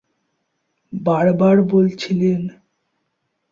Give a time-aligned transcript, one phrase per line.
[0.93, 2.41] বারবার বলছিলেন।